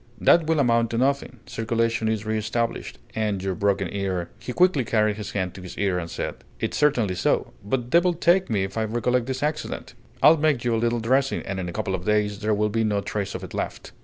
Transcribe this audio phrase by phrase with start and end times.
[0.19, 4.51] "That will amount to nothing: circulation is re established, and and your broken ear" He
[4.51, 7.53] quickly carried his hand to his ear, and said: "It's certainly so.
[7.63, 9.93] But devil take me if I recollect this accident!"
[10.23, 12.83] "I'll make you a little dressing, and in a couple of days there will be
[12.83, 13.91] no trace of it left."